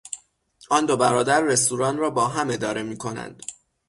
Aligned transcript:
آن 0.69 0.85
دو 0.85 0.97
برادر 0.97 1.41
رستوران 1.41 1.97
رابا 1.97 2.27
هم 2.27 2.49
اداره 2.49 2.83
میکنند. 2.83 3.43